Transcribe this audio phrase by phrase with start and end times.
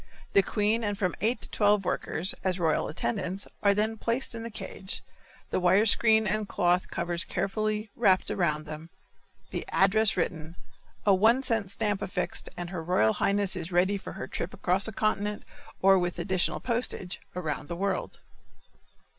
[0.33, 4.41] The queen and from eight to twelve workers, as royal attendants, are then placed in
[4.41, 5.03] the cage,
[5.51, 8.89] the wire screen and cloth covers carefully wrapped around them,
[9.51, 10.55] the address written,
[11.05, 14.87] a one cent stamp affixed and her royal highness is ready for her trip across
[14.87, 15.43] a continent,
[15.83, 18.21] or, with additional postage, around the world.